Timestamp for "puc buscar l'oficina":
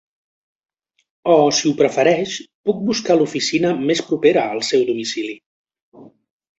2.71-3.77